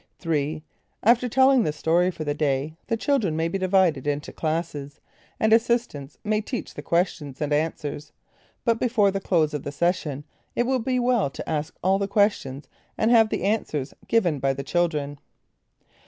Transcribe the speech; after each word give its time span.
3. 0.17 0.63
After 1.03 1.29
telling 1.29 1.61
the 1.61 1.71
story 1.71 2.09
for 2.09 2.23
the 2.23 2.33
day, 2.33 2.75
the 2.87 2.97
children 2.97 3.35
may 3.35 3.47
be 3.47 3.59
divided 3.59 4.07
into 4.07 4.33
classes, 4.33 4.99
and 5.39 5.53
assistants 5.53 6.17
may 6.23 6.41
teach 6.41 6.73
the 6.73 6.81
questions 6.81 7.39
and 7.39 7.53
answers. 7.53 8.11
But 8.65 8.79
before 8.79 9.11
the 9.11 9.21
close 9.21 9.53
of 9.53 9.61
the 9.61 9.71
session 9.71 10.23
it 10.55 10.65
would 10.65 10.83
be 10.85 10.97
well 10.97 11.29
to 11.29 11.47
ask 11.47 11.75
all 11.83 11.99
the 11.99 12.07
questions, 12.07 12.67
and 12.97 13.11
have 13.11 13.29
the 13.29 13.43
answers 13.43 13.93
given 14.07 14.39
by 14.39 14.53
the 14.53 14.63
children. 14.63 15.19